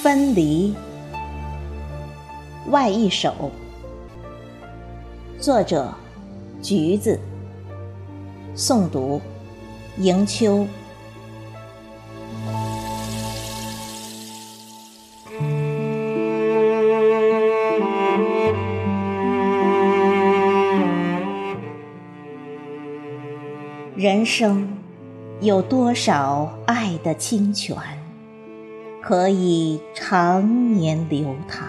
[0.00, 0.74] 分离，
[2.70, 3.50] 外一首。
[5.38, 5.92] 作者：
[6.62, 7.20] 橘子。
[8.56, 9.20] 诵读：
[9.98, 10.66] 迎秋。
[23.98, 24.78] 人生
[25.40, 27.76] 有多少爱的清泉？
[29.02, 31.66] 可以常年流淌，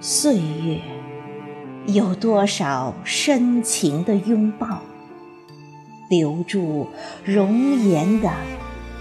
[0.00, 0.80] 岁月
[1.86, 4.80] 有多少深情的拥抱，
[6.10, 6.88] 留住
[7.24, 8.28] 容颜的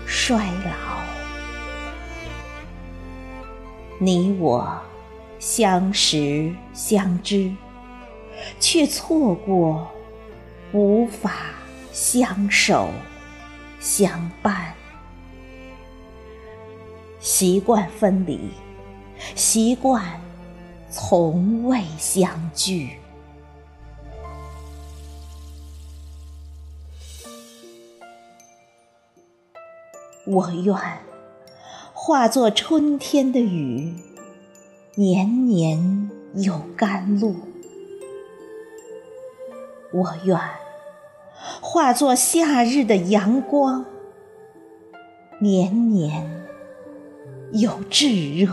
[0.06, 1.02] 衰老。
[3.98, 4.80] 你我
[5.40, 7.52] 相识相知，
[8.60, 9.88] 却错过
[10.76, 11.32] 无法
[11.94, 12.90] 相守
[13.80, 14.74] 相伴。
[17.22, 18.52] 习惯分离，
[19.36, 20.04] 习惯
[20.90, 22.98] 从未相聚。
[30.28, 30.76] 我愿
[31.94, 33.94] 化作春天的雨，
[34.96, 37.34] 年年有甘露；
[39.94, 40.38] 我愿
[41.76, 43.84] 化作夏日的阳光，
[45.42, 46.26] 年年。
[47.52, 48.50] 有炙热，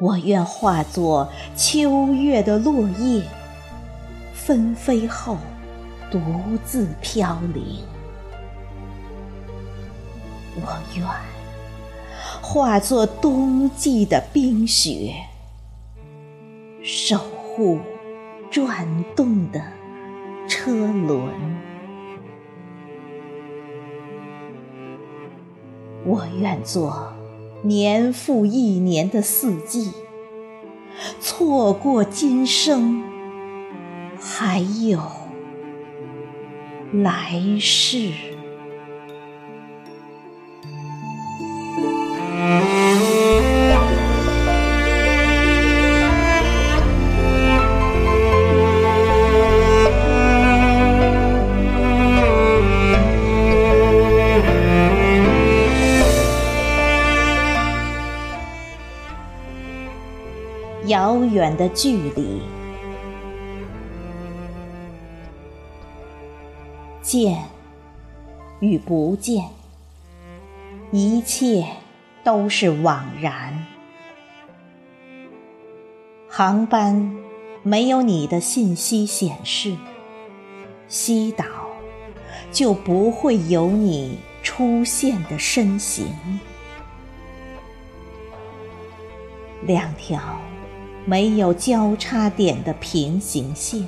[0.00, 3.24] 我愿化作秋月的落叶，
[4.32, 5.36] 纷飞后
[6.08, 6.20] 独
[6.64, 7.80] 自飘零。
[10.54, 11.04] 我愿
[12.40, 15.16] 化作冬季的冰雪，
[16.80, 17.80] 守护
[18.52, 19.60] 转动的
[20.76, 21.32] 轮。
[26.04, 27.14] 我愿做
[27.62, 29.92] 年复一年的四季，
[31.20, 33.02] 错过今生，
[34.20, 35.00] 还有
[36.92, 38.33] 来世。
[60.86, 62.42] 遥远的距离，
[67.00, 67.42] 见
[68.60, 69.48] 与不见，
[70.92, 71.66] 一切
[72.22, 73.66] 都是枉然。
[76.28, 77.16] 航班
[77.62, 79.74] 没有你的信息显示，
[80.86, 81.46] 西岛
[82.52, 86.06] 就不会有你出现的身形。
[89.62, 90.20] 两条。
[91.06, 93.86] 没有交叉点的平行线，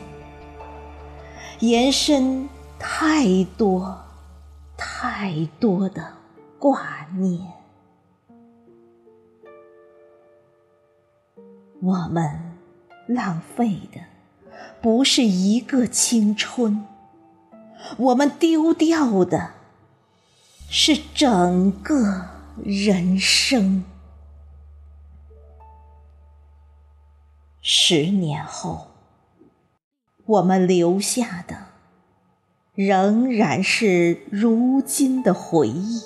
[1.60, 3.98] 延伸太多
[4.76, 6.12] 太多的
[6.58, 7.40] 挂念。
[11.80, 12.54] 我们
[13.06, 14.00] 浪费的
[14.82, 16.84] 不是一个青春，
[17.96, 19.52] 我们丢掉的
[20.68, 22.26] 是整个
[22.62, 23.84] 人生。
[27.68, 28.86] 十年后，
[30.24, 31.56] 我们留下的
[32.76, 36.00] 仍然是如今的回忆。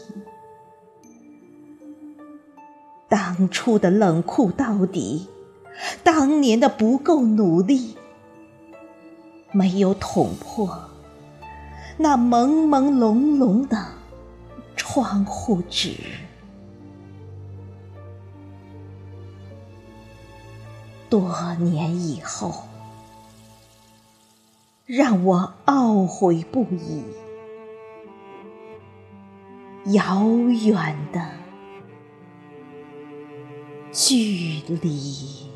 [3.11, 5.29] 当初的冷酷到底，
[6.03, 7.95] 当年的不够努力，
[9.53, 10.89] 没有捅破
[11.99, 13.77] 那朦朦胧胧的
[14.77, 15.93] 窗户纸。
[21.11, 22.69] 多年以后，
[24.87, 27.03] 让我懊悔不已。
[29.93, 31.31] 遥远的
[33.93, 35.50] 距离。